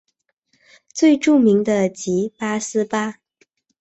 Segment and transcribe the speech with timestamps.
[0.91, 3.19] 最著名的即八思巴。